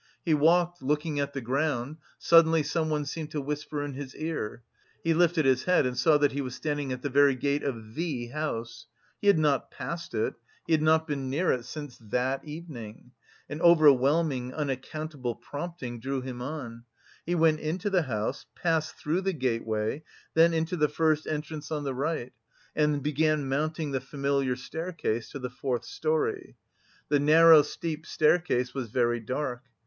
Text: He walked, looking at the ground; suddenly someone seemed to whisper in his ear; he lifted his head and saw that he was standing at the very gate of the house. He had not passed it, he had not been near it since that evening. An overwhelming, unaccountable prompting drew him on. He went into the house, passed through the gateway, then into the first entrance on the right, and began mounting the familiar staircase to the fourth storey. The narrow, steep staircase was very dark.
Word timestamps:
He 0.25 0.33
walked, 0.33 0.81
looking 0.81 1.19
at 1.19 1.33
the 1.33 1.41
ground; 1.41 1.97
suddenly 2.17 2.63
someone 2.63 3.05
seemed 3.05 3.29
to 3.29 3.39
whisper 3.39 3.83
in 3.85 3.93
his 3.93 4.15
ear; 4.15 4.63
he 5.03 5.13
lifted 5.13 5.45
his 5.45 5.65
head 5.65 5.85
and 5.85 5.95
saw 5.95 6.17
that 6.17 6.31
he 6.31 6.41
was 6.41 6.55
standing 6.55 6.91
at 6.91 7.03
the 7.03 7.09
very 7.11 7.35
gate 7.35 7.61
of 7.61 7.93
the 7.93 8.25
house. 8.33 8.87
He 9.21 9.27
had 9.27 9.37
not 9.37 9.69
passed 9.69 10.15
it, 10.15 10.33
he 10.65 10.73
had 10.73 10.81
not 10.81 11.05
been 11.05 11.29
near 11.29 11.51
it 11.51 11.65
since 11.65 11.99
that 11.99 12.43
evening. 12.43 13.11
An 13.47 13.61
overwhelming, 13.61 14.55
unaccountable 14.55 15.35
prompting 15.35 15.99
drew 15.99 16.21
him 16.21 16.41
on. 16.41 16.85
He 17.27 17.35
went 17.35 17.59
into 17.59 17.91
the 17.91 18.01
house, 18.01 18.47
passed 18.55 18.95
through 18.95 19.21
the 19.21 19.33
gateway, 19.33 20.01
then 20.33 20.51
into 20.51 20.77
the 20.77 20.89
first 20.89 21.27
entrance 21.27 21.69
on 21.71 21.83
the 21.83 21.93
right, 21.93 22.33
and 22.75 23.03
began 23.03 23.47
mounting 23.47 23.91
the 23.91 24.01
familiar 24.01 24.55
staircase 24.55 25.29
to 25.29 25.37
the 25.37 25.51
fourth 25.51 25.85
storey. 25.85 26.55
The 27.09 27.19
narrow, 27.19 27.61
steep 27.61 28.07
staircase 28.07 28.73
was 28.73 28.89
very 28.89 29.19
dark. 29.19 29.61